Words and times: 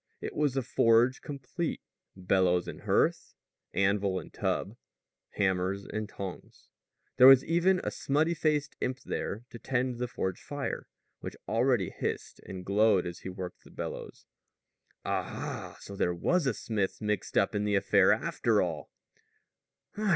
It 0.19 0.35
was 0.35 0.57
a 0.57 0.63
forge 0.63 1.21
complete 1.21 1.79
bellows 2.15 2.67
and 2.67 2.81
hearth, 2.81 3.35
anvil 3.71 4.19
and 4.19 4.33
tub, 4.33 4.75
hammers 5.33 5.85
and 5.85 6.09
tongs. 6.09 6.69
There 7.17 7.27
was 7.27 7.45
even 7.45 7.79
a 7.83 7.91
smutty 7.91 8.33
faced 8.33 8.75
imp 8.81 9.01
there 9.01 9.43
to 9.51 9.59
tend 9.59 9.99
the 9.99 10.07
forge 10.07 10.41
fire, 10.41 10.87
which 11.19 11.35
already 11.47 11.91
hissed 11.91 12.39
and 12.47 12.65
glowed 12.65 13.05
as 13.05 13.19
he 13.19 13.29
worked 13.29 13.63
the 13.63 13.69
bellows. 13.69 14.25
"Aha! 15.05 15.77
So 15.79 15.95
there 15.95 16.15
was 16.15 16.47
a 16.47 16.55
smith 16.55 16.99
mixed 16.99 17.37
up 17.37 17.53
in 17.53 17.63
the 17.63 17.75
affair, 17.75 18.11
after 18.11 18.59
all!" 18.59 18.89